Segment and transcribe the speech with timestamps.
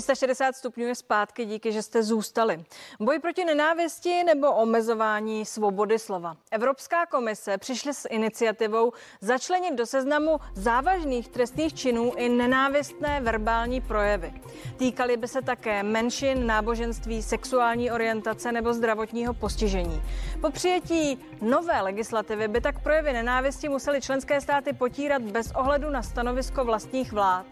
[0.00, 2.64] 360 stupňů je zpátky, díky, že jste zůstali.
[3.00, 6.36] Boj proti nenávisti nebo omezování svobody slova.
[6.50, 14.34] Evropská komise přišly s iniciativou začlenit do seznamu závažných trestných činů i nenávistné verbální projevy.
[14.76, 20.02] Týkaly by se také menšin, náboženství, sexuální orientace nebo zdravotního postižení.
[20.40, 26.02] Po přijetí nové legislativy by tak projevy nenávisti museli členské státy potírat bez ohledu na
[26.02, 27.46] stanovisko vlastních vlád.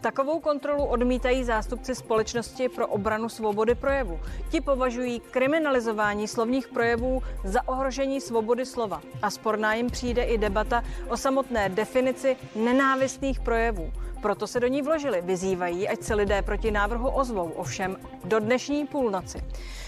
[0.00, 4.20] Takovou kontrolu odmítají zástupci společnosti pro obranu svobody projevu.
[4.50, 9.02] Ti považují kriminalizování slovních projevů za ohrožení svobody slova.
[9.22, 13.92] A sporná jim přijde i debata o samotné definici nenávistných projevů.
[14.22, 15.22] Proto se do ní vložili.
[15.22, 19.44] Vyzývají, ať se lidé proti návrhu ozvou, ovšem do dnešní půlnoci.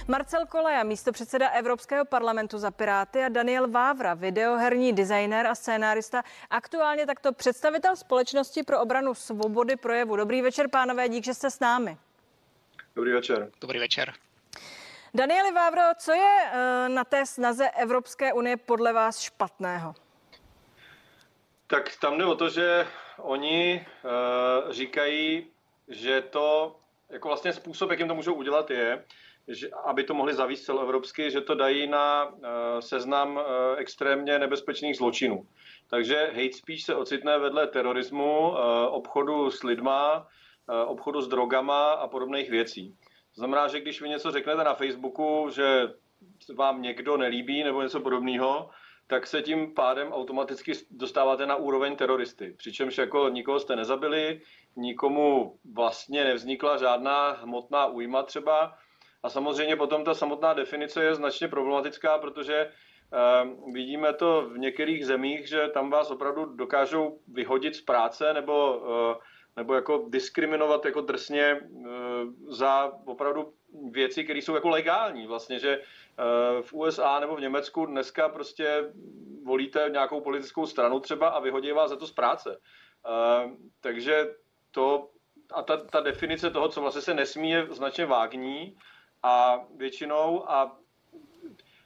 [0.09, 6.23] Marcel Koleja, místo předseda Evropského parlamentu za Piráty a Daniel Vávra, videoherní designer a scénárista,
[6.51, 10.17] aktuálně takto představitel společnosti pro obranu svobody projevu.
[10.17, 11.97] Dobrý večer, pánové, dík, že jste s námi.
[12.97, 13.51] Dobrý večer.
[13.61, 14.13] Dobrý večer.
[15.15, 19.95] Danieli Vávro, co je eh, na té snaze Evropské unie podle vás špatného?
[21.71, 22.87] Tak tam jde o to, že
[23.19, 25.47] oni uh, říkají,
[25.89, 26.77] že to
[27.11, 29.05] jako vlastně způsob, jakým to můžou udělat, je,
[29.49, 32.41] že, aby to mohli zavíst celoevropsky, že to dají na uh,
[32.81, 33.43] seznam uh,
[33.77, 35.47] extrémně nebezpečných zločinů.
[35.91, 38.57] Takže hate speech se ocitne vedle terorismu, uh,
[38.91, 42.97] obchodu s lidma, uh, obchodu s drogama a podobných věcí.
[43.35, 45.89] To znamená, že když vy něco řeknete na Facebooku, že
[46.55, 48.71] vám někdo nelíbí nebo něco podobného,
[49.11, 52.55] tak se tím pádem automaticky dostáváte na úroveň teroristy.
[52.57, 54.41] Přičemž jako nikoho jste nezabili,
[54.77, 58.75] nikomu vlastně nevznikla žádná hmotná újma třeba.
[59.23, 62.71] A samozřejmě potom ta samotná definice je značně problematická, protože eh,
[63.73, 69.15] vidíme to v některých zemích, že tam vás opravdu dokážou vyhodit z práce nebo, eh,
[69.57, 71.61] nebo jako diskriminovat jako drsně eh,
[72.49, 73.53] za opravdu
[73.91, 75.27] věci, které jsou jako legální.
[75.27, 78.93] Vlastně, že eh, v USA nebo v Německu dneska prostě
[79.45, 82.59] volíte nějakou politickou stranu třeba a vyhodí vás za to z práce.
[83.07, 83.51] Eh,
[83.81, 84.35] takže
[84.71, 85.11] to
[85.53, 88.77] a ta, ta definice toho, co vlastně se nesmí, je značně vágní
[89.23, 90.77] a většinou a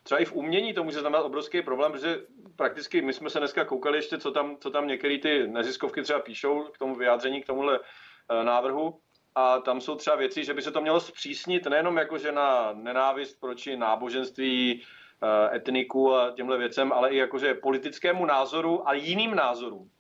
[0.03, 2.21] třeba i v umění to může znamenat obrovský problém, protože
[2.57, 6.21] prakticky my jsme se dneska koukali ještě, co tam, co tam některé ty neziskovky třeba
[6.21, 9.01] píšou k tomu vyjádření, k tomuhle eh, návrhu
[9.35, 13.41] a tam jsou třeba věci, že by se to mělo zpřísnit nejenom jakože na nenávist
[13.41, 14.83] proti náboženství,
[15.23, 19.91] eh, etniku a těmhle věcem, ale i jakože politickému názoru a jiným názorům.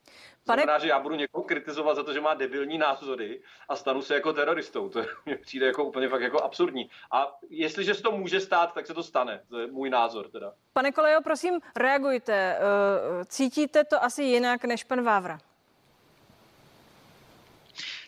[0.46, 0.62] Pane...
[0.62, 4.14] Znamená, že já budu někoho kritizovat za to, že má debilní názory a stanu se
[4.14, 4.88] jako teroristou.
[4.94, 6.90] To mi přijde jako úplně fakt jako absurdní.
[7.12, 9.42] A jestliže se to může stát, tak se to stane.
[9.48, 10.52] To je můj názor teda.
[10.72, 12.58] Pane Kolejo, prosím, reagujte.
[12.58, 15.38] Eh, cítíte to asi jinak než pan Vávra?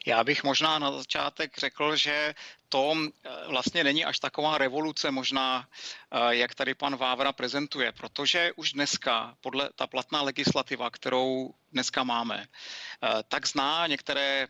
[0.07, 2.35] Já bych možná na začátek řekl, že
[2.69, 5.69] to eh, vlastně není až taková revoluce možná,
[6.11, 12.05] eh, jak tady pan Vávra prezentuje, protože už dneska, podle ta platná legislativa, kterou dneska
[12.05, 14.49] máme, eh, tak zná některé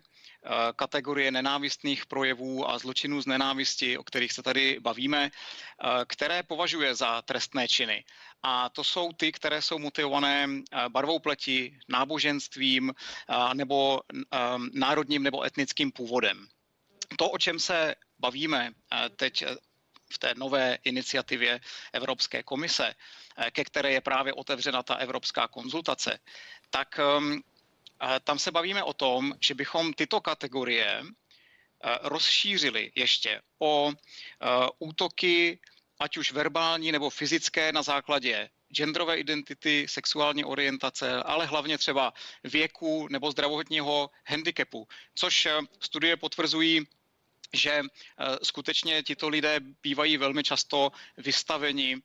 [0.76, 6.94] kategorie nenávistných projevů a zločinů z nenávisti, o kterých se tady bavíme, eh, které považuje
[6.94, 8.04] za trestné činy.
[8.42, 12.94] A to jsou ty, které jsou motivované eh, barvou pleti, náboženstvím
[13.54, 14.00] nebo
[14.72, 16.46] národním nebo etnickým původem.
[17.18, 18.70] To, o čem se bavíme
[19.16, 19.44] teď
[20.12, 21.60] v té nové iniciativě
[21.92, 22.94] Evropské komise,
[23.50, 26.18] ke které je právě otevřena ta evropská konzultace,
[26.70, 27.42] tak ehm,
[28.24, 34.46] tam se bavíme o tom, že bychom tyto kategorie eh, rozšířili ještě o eh,
[34.78, 35.58] útoky,
[35.98, 42.12] ať už verbální nebo fyzické na základě genderové identity, sexuální orientace, ale hlavně třeba
[42.44, 46.84] věku nebo zdravotního handicapu, což eh, studie potvrzují,
[47.52, 47.82] že
[48.42, 51.96] skutečně tito lidé bývají velmi často vystaveni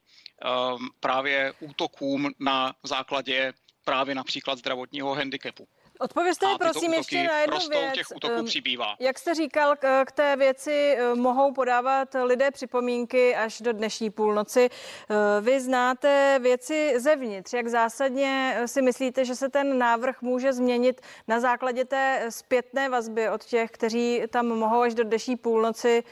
[1.00, 3.54] právě útokům na základě
[3.86, 5.68] právě například zdravotního handicapu.
[6.02, 7.94] Odpovězte mi prosím ještě na jednu věc.
[7.94, 8.96] těch útoků přibývá.
[9.00, 9.76] Jak jste říkal,
[10.06, 14.70] k té věci eh, mohou podávat lidé připomínky až do dnešní půlnoci.
[14.70, 17.54] Eh, vy znáte věci zevnitř.
[17.54, 22.90] Jak zásadně eh, si myslíte, že se ten návrh může změnit na základě té zpětné
[22.90, 26.04] vazby od těch, kteří tam mohou až do dnešní půlnoci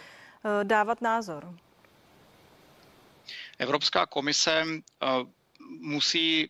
[0.63, 1.53] dávat názor?
[3.59, 4.63] Evropská komise
[5.79, 6.49] musí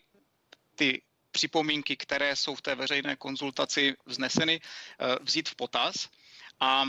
[0.76, 1.02] ty
[1.40, 6.10] připomínky, které jsou v té veřejné konzultaci vzneseny, eh, vzít v potaz.
[6.60, 6.84] A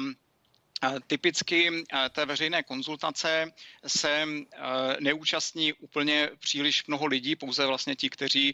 [1.06, 3.52] Typicky eh, té veřejné konzultace
[3.86, 4.56] se eh,
[5.00, 8.52] neúčastní úplně příliš mnoho lidí, pouze vlastně ti, kteří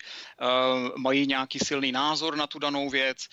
[0.96, 3.28] mají nějaký silný názor na tu danou věc,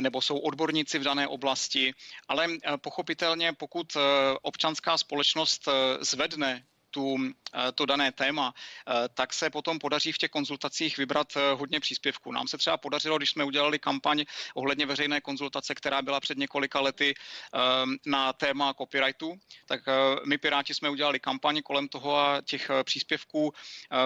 [0.00, 1.94] nebo jsou odborníci v dané oblasti,
[2.28, 2.48] ale
[2.82, 3.96] pochopitelně pokud
[4.42, 5.68] občanská společnost
[6.00, 11.34] zvedne tu, eh, to dané téma, eh, tak se potom podaří v těch konzultacích vybrat
[11.36, 12.32] eh, hodně příspěvků.
[12.32, 14.24] Nám se třeba podařilo, když jsme udělali kampaň
[14.54, 17.14] ohledně veřejné konzultace, která byla před několika lety
[18.06, 19.34] na téma copyrightu,
[19.66, 19.80] tak
[20.26, 23.52] my Piráti jsme udělali kampaň kolem toho a těch příspěvků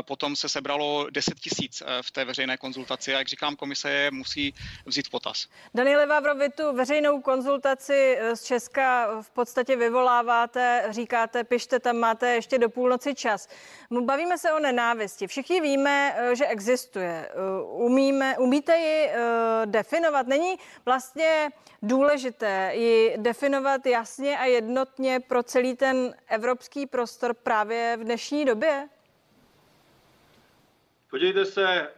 [0.03, 4.55] potom se sebralo 10 tisíc v té veřejné konzultaci a jak říkám, komise je musí
[4.87, 5.49] vzít v potaz.
[5.75, 12.59] Daniele Vávrovi, tu veřejnou konzultaci z Česka v podstatě vyvoláváte, říkáte, pište tam, máte ještě
[12.59, 13.49] do půlnoci čas.
[13.91, 15.27] Bavíme se o nenávisti.
[15.27, 17.29] Všichni víme, eh, že existuje.
[17.29, 19.19] Eh, umíme, umíte ji eh,
[19.67, 20.27] definovat?
[20.27, 21.51] Není vlastně
[21.83, 28.89] důležité ji definovat jasně a jednotně pro celý ten evropský prostor právě v dnešní době?
[31.11, 31.89] Podívejte se,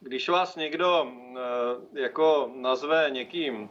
[0.00, 1.12] když vás někdo
[1.92, 3.70] jako nazve někým,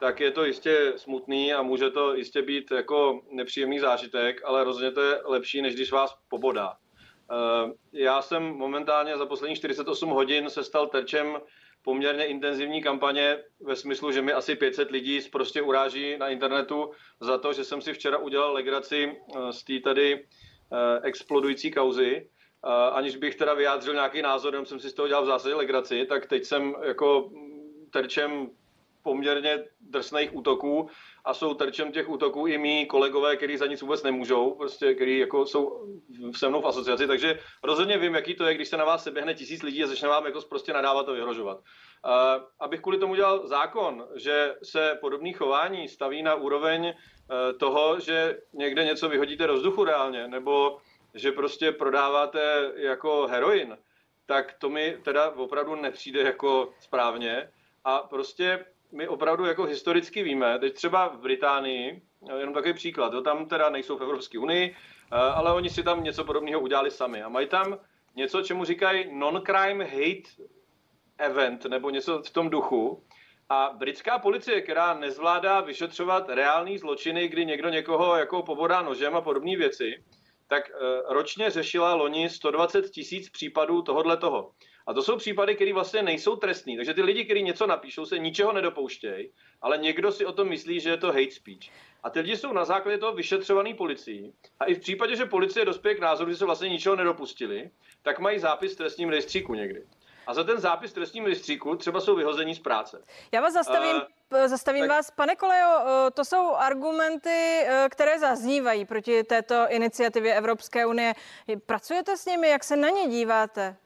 [0.00, 4.90] tak je to jistě smutný a může to jistě být jako nepříjemný zážitek, ale rozhodně
[4.90, 6.76] to je lepší, než když vás pobodá.
[7.32, 11.38] Eh, já jsem momentálně za posledních 48 hodin se stal terčem
[11.82, 17.38] poměrně intenzivní kampaně ve smyslu, že mi asi 500 lidí prostě uráží na internetu za
[17.38, 22.28] to, že jsem si včera udělal legraci eh, z té tady eh, explodující kauzy.
[22.92, 26.06] Aniž bych teda vyjádřil nějaký názor, jenom jsem si z toho dělal v zásadě legraci,
[26.06, 27.30] tak teď jsem jako
[27.90, 28.50] terčem
[29.02, 30.88] poměrně drsných útoků
[31.24, 35.18] a jsou terčem těch útoků i mý kolegové, kteří za nic vůbec nemůžou, prostě, kteří
[35.18, 35.86] jako jsou
[36.36, 39.34] se mnou v asociaci, takže rozhodně vím, jaký to je, když se na vás seběhne
[39.34, 41.60] tisíc lidí a začne vám jako prostě nadávat a vyhrožovat.
[42.60, 48.38] Abych kvůli tomu dělal zákon, že se podobný chování staví na úroveň uh, toho, že
[48.52, 50.78] někde něco vyhodíte do vzduchu reálně, nebo
[51.14, 53.78] že prostě prodáváte jako heroin,
[54.26, 57.50] tak to mi teda opravdu nepřijde jako správně.
[57.84, 62.02] A prostě my opravdu jako historicky víme, teď třeba v Británii,
[62.38, 66.04] jenom takový příklad, jo, tam teda nejsou v Evropské unii, eh, ale oni si tam
[66.04, 67.78] něco podobného udělali sami a mají tam
[68.16, 70.44] něco, čemu říkají non-crime hate
[71.18, 73.04] event, nebo něco v tom duchu.
[73.48, 79.20] A britská policie, která nezvládá vyšetřovat reální zločiny, kdy někdo někoho jako pobodá nožem a
[79.20, 80.04] podobné věci,
[80.48, 84.52] tak eh, ročně řešila loni 120 tisíc případů tohodle toho.
[84.90, 86.76] A to jsou případy, které vlastně nejsou trestní.
[86.76, 89.30] Takže ty lidi, kteří něco napíšou, se ničeho nedopouštějí,
[89.62, 91.70] ale někdo si o tom myslí, že je to hate speech.
[92.02, 94.32] A ty lidi jsou na základě toho vyšetřovaný policií.
[94.60, 97.70] A i v případě, že policie dospěje k názoru, že se vlastně ničeho nedopustili,
[98.02, 99.82] tak mají zápis v trestním rejstříku někdy.
[100.26, 103.02] A za ten zápis v trestním rejstříku třeba jsou vyhození z práce.
[103.32, 104.90] Já vás zastavím, uh, zastavím tak...
[104.90, 105.10] vás.
[105.10, 105.68] Pane Kolejo,
[106.14, 111.14] to jsou argumenty, které zaznívají proti této iniciativě Evropské unie.
[111.66, 112.48] Pracujete s nimi?
[112.48, 113.76] Jak se na ně díváte?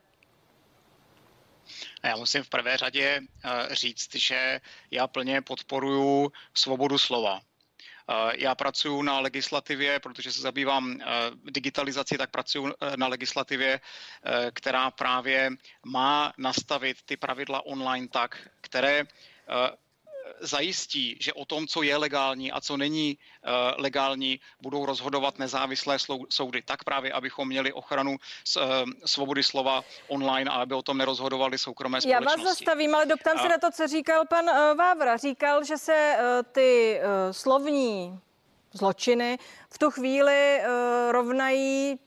[2.02, 7.40] Já musím v prvé řadě eh, říct, že já plně podporuji svobodu slova.
[7.40, 11.04] Eh, já pracuji na legislativě, protože se zabývám eh,
[11.50, 13.80] digitalizací, tak pracuji na legislativě,
[14.52, 15.50] která právě
[15.86, 19.04] má nastavit ty pravidla online tak, které
[20.40, 23.50] zajistí, že o tom, co je legální a co není uh,
[23.82, 25.98] legální, budou rozhodovat nezávislé
[26.30, 26.62] soudy.
[26.62, 28.62] Tak právě, abychom měli ochranu uh,
[29.04, 32.40] svobody slova online a aby o tom nerozhodovali soukromé společnosti.
[32.40, 33.42] Já vás zastavím, ale doptám a...
[33.42, 35.16] se na to, co říkal pan uh, Vávra.
[35.16, 36.16] Říkal, že se
[36.52, 37.00] ty
[37.30, 38.18] slovní
[38.72, 39.38] zločiny
[39.70, 40.60] v tu chvíli
[41.10, 41.98] rovnají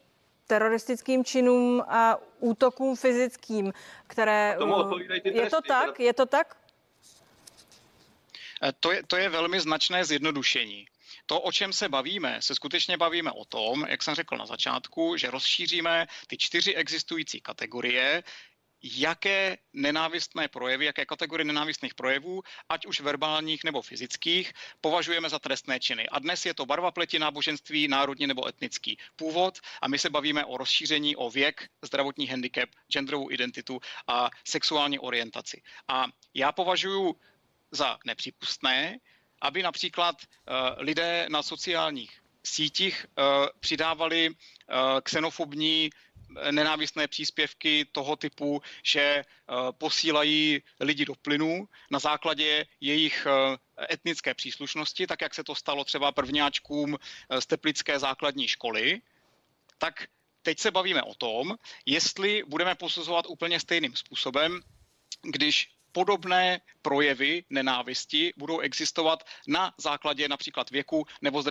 [0.48, 3.74] teroristickým činům a útokům fyzickým,
[4.08, 4.58] které...
[4.64, 6.00] Uh, je to tak?
[6.00, 6.58] Je to tak?
[8.64, 10.86] Eh, to je, to je velmi značné zjednodušení.
[11.26, 15.18] To, o čem se bavíme, se skutečně bavíme o tom, jak jsem řekl na začátku,
[15.18, 18.24] že rozšíříme ty čtyři existující kategorie,
[18.84, 25.80] jaké nenávistné projevy, jaké kategorie nenávistných projevů, ať už verbálních nebo fyzických, považujeme za trestné
[25.80, 26.10] činy.
[26.10, 30.46] A dnes je to barva pleti, náboženství, národní nebo etnický původ a my se bavíme
[30.46, 35.62] o rozšíření o věk, zdravotní handicap, genderovou identitu a sexuální orientaci.
[35.88, 37.16] A já považuji
[37.72, 38.98] za nepřípustné,
[39.42, 43.24] aby například uh, lidé na sociálních sítích uh,
[43.60, 44.36] přidávali uh,
[45.02, 45.90] xenofobní
[46.52, 49.24] nenávistné příspěvky toho typu, že
[49.72, 53.28] posílají lidi do plynu na základě jejich
[53.92, 56.98] etnické příslušnosti, tak jak se to stalo třeba prvňáčkům
[57.40, 59.02] z Teplické základní školy,
[59.78, 60.08] tak
[60.42, 61.56] teď se bavíme o tom,
[61.86, 64.62] jestli budeme posuzovat úplně stejným způsobem
[65.22, 71.44] když podobné projevy nenávisti budou existovat na základě například věku nebo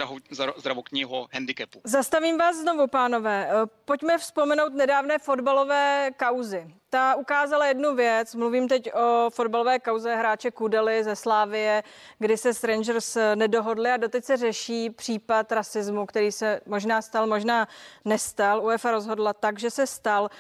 [0.56, 1.80] zdravotního handicapu.
[1.84, 3.48] Zastavím vás znovu, pánové.
[3.50, 6.74] Eh, pojďme vzpomenout nedávné fotbalové kauzy.
[6.90, 11.82] Ta ukázala jednu věc, mluvím teď o fotbalové kauze hráče Kudely ze Slávie,
[12.18, 17.26] kdy se s Rangers nedohodli a doteď se řeší případ rasismu, který se možná stal,
[17.26, 17.68] možná
[18.04, 18.64] nestal.
[18.64, 20.30] UEFA rozhodla tak, že se stal.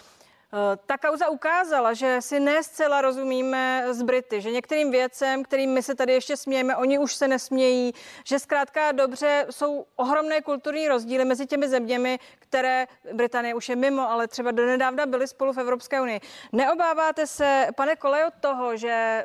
[0.52, 5.70] Eh, ta kauza ukázala, že si ne zcela rozumíme s Brity, že některým věcem, kterým
[5.70, 7.92] my se tady ještě smějeme, oni už se nesmějí,
[8.24, 14.10] že zkrátka dobře jsou ohromné kulturní rozdíly mezi těmi zeměmi, které Británie už je mimo,
[14.10, 16.20] ale třeba donedávna byly spolu v Evropské unii.
[16.52, 19.24] Neobáváte se, pane Kolejo, toho, že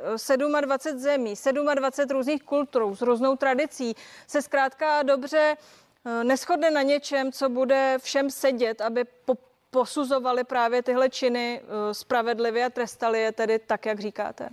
[0.61, 1.33] 27 zemí,
[1.75, 3.95] 27 různých kultur s různou tradicí
[4.27, 5.57] se zkrátka dobře
[6.05, 11.93] eh, neschodne na něčem, co bude všem sedět, aby po posuzovali právě tyhle činy eh,
[11.93, 14.49] spravedlivě a trestali je tedy tak, jak říkáte?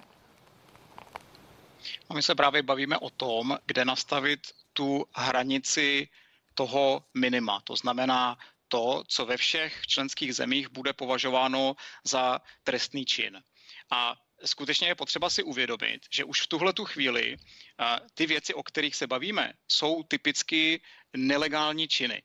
[2.08, 4.40] A my se právě bavíme o tom, kde nastavit
[4.72, 6.08] tu hranici
[6.54, 7.60] toho minima.
[7.64, 13.42] To znamená to, co ve všech členských zemích bude považováno za trestný čin.
[13.90, 18.54] A skutečně je potřeba si uvědomit, že už v tuhle tu chvíli eh, ty věci,
[18.54, 20.80] o kterých se bavíme, jsou typicky
[21.16, 22.22] nelegální činy.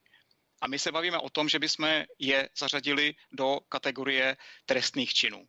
[0.64, 5.48] A my se bavíme o tom, že bychom je zařadili do kategorie trestných činů.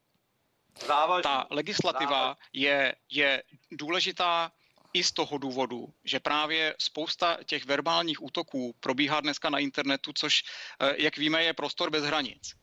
[0.87, 1.23] Závažný.
[1.23, 2.51] Ta legislativa Závažný.
[2.53, 4.53] je, je důležitá
[4.93, 10.43] i z toho důvodu, že právě spousta těch verbálních útoků probíhá dneska na internetu, což,
[10.81, 12.55] eh, jak víme, je prostor bez hranic.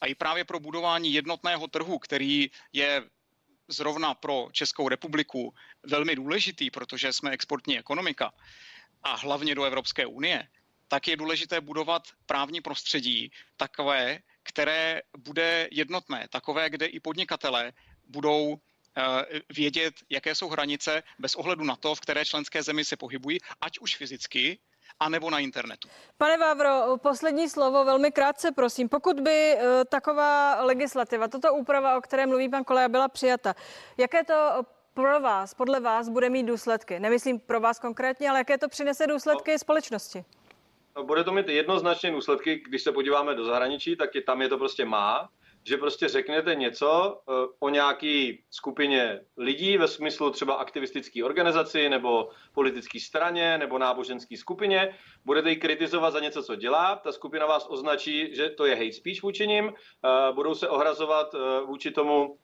[0.00, 3.02] A i právě pro budování jednotného trhu, který je
[3.68, 8.32] zrovna pro Českou republiku velmi důležitý, protože jsme exportní ekonomika
[9.02, 10.48] a hlavně do Evropské unie,
[10.88, 17.72] tak je důležité budovat právní prostředí takové, které bude jednotné, takové, kde i podnikatelé
[18.08, 18.56] budou
[18.96, 19.02] eh,
[19.54, 23.78] vědět, jaké jsou hranice bez ohledu na to, v které členské zemi se pohybují, ať
[23.78, 24.58] už fyzicky,
[25.00, 25.88] anebo na internetu.
[26.18, 28.88] Pane Vávro, poslední slovo velmi krátce, prosím.
[28.88, 33.54] Pokud by eh, taková legislativa, toto úprava, o které mluví pan Koleja, byla přijata,
[33.98, 34.64] jaké to
[34.94, 37.00] pro vás, podle vás, bude mít důsledky?
[37.00, 39.58] Nemyslím pro vás konkrétně, ale jaké to přinese důsledky no.
[39.58, 40.24] společnosti?
[40.96, 44.48] No, bude to mít jednoznačně důsledky, když se podíváme do zahraničí, tak je, tam je
[44.48, 45.28] to prostě má,
[45.64, 52.28] že prostě řeknete něco uh, o nějaký skupině lidí ve smyslu třeba aktivistické organizaci nebo
[52.52, 57.66] politické straně nebo náboženské skupině, budete ji kritizovat za něco, co dělá, ta skupina vás
[57.70, 62.38] označí, že to je hate speech vůči nim, uh, budou se ohrazovat uh, vůči tomu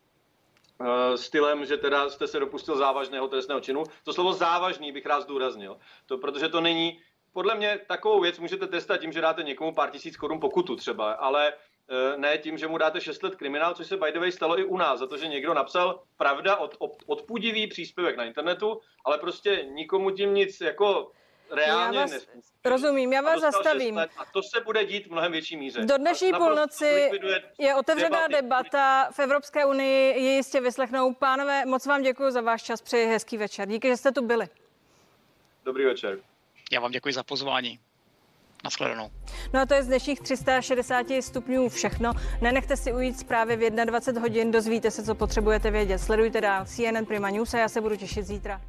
[1.17, 3.85] stylem, že teda jste se dopustil závažného trestného činu.
[4.05, 5.77] To slovo závažný bych rád zdůraznil,
[6.07, 7.01] to, protože to není
[7.33, 11.13] podle mě takovou věc můžete testat tím, že dáte někomu pár tisíc korun pokutu třeba,
[11.13, 14.33] ale e, ne tím, že mu dáte 6 let kriminál, což se by the way
[14.33, 18.25] stalo i u nás, za to, že někdo napsal pravda od, od, odpudivý příspěvek na
[18.25, 21.13] internetu, ale prostě nikomu tím nic jako
[21.51, 22.27] reálně já vás,
[22.65, 23.99] Rozumím, já vás zastavím.
[23.99, 25.81] a to se bude dít v mnohem větší míře.
[25.85, 27.11] Do dnešní půlnoci
[27.59, 28.33] je otevřená debaty.
[28.33, 31.15] debata v Evropské unii, je jistě vyslechnou.
[31.15, 33.69] Pánové, moc vám děkuji za váš čas, přeji hezký večer.
[33.69, 34.49] Díky, že jste tu byli.
[35.65, 36.19] Dobrý večer.
[36.73, 37.79] Já vám děkuji za pozvání.
[38.65, 39.11] Naschledanou.
[39.53, 42.13] No a to je z dnešních 360 stupňů všechno.
[42.41, 45.99] Nenechte si ujít zprávy v 21 hodin, dozvíte se, co potřebujete vědět.
[45.99, 48.61] Sledujte dál CNN Prima News a já se budu těšit zítra.